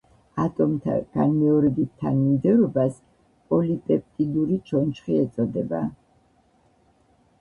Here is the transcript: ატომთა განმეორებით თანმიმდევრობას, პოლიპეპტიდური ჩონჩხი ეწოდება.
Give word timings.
ატომთა 0.43 0.93
განმეორებით 1.17 1.91
თანმიმდევრობას, 2.03 2.97
პოლიპეპტიდური 3.53 4.59
ჩონჩხი 4.71 5.21
ეწოდება. 5.27 5.83